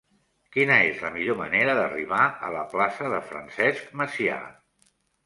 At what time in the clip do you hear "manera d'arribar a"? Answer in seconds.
1.41-2.49